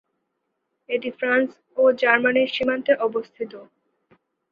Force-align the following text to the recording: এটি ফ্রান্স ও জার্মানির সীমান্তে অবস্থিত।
এটি 0.89 1.09
ফ্রান্স 1.19 1.49
ও 1.77 1.91
জার্মানির 2.01 2.49
সীমান্তে 2.55 2.93
অবস্থিত। 3.01 3.53